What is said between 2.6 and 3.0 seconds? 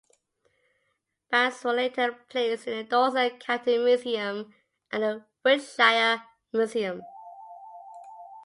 in the